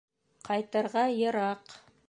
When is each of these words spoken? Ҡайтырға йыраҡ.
Ҡайтырға 0.49 1.05
йыраҡ. 1.19 1.81